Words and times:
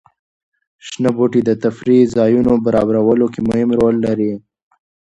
شنه 0.87 1.09
بوټي 1.17 1.41
د 1.45 1.51
تفریح 1.63 2.01
ځایونو 2.17 2.51
برابرولو 2.65 3.25
کې 3.33 3.41
مهم 3.49 3.69
رول 3.79 3.95
لري. 4.05 4.31